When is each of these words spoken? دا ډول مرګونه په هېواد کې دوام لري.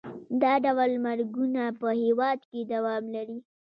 دا 0.41 0.53
ډول 0.65 0.91
مرګونه 1.05 1.63
په 1.79 1.89
هېواد 2.03 2.39
کې 2.49 2.59
دوام 2.73 3.03
لري. 3.15 3.37